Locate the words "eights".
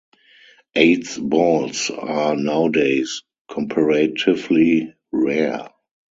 0.75-1.15